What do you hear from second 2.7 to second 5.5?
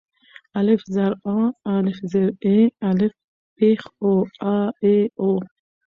الپ پېښ أو آآ اي او.